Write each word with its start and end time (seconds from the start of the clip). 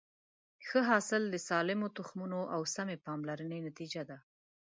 ښه 0.67 0.79
حاصل 0.89 1.23
د 1.29 1.35
سالمو 1.47 1.87
تخمونو 1.97 2.39
او 2.55 2.61
سمې 2.75 2.97
پاملرنې 3.05 3.59
نتیجه 3.67 4.01
ده. 4.09 4.17